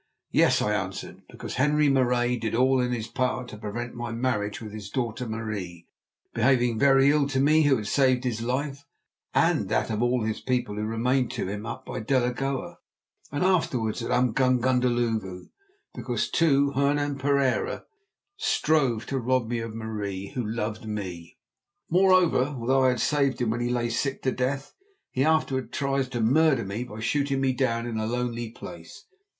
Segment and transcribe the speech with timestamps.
[0.31, 4.59] "Yes," I answered; "because Henri Marais did all in his power to prevent my marriage
[4.59, 5.85] with his daughter Marie,
[6.33, 8.83] behaving very ill to me who had saved his life
[9.35, 12.79] and that of his people who remained to him up by Delagoa,
[13.31, 15.49] and afterwards at Umgungundhlovu.
[15.93, 17.83] Because, too, Hernan Pereira
[18.37, 21.37] strove to rob me of Marie, who loved me.
[21.91, 24.73] Moreover, although I had saved him when he lay sick to death,
[25.11, 29.05] he afterwards tried to murder me by shooting me down in a lonely place.